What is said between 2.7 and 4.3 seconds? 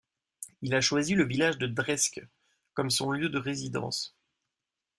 comme son lieu de résidence.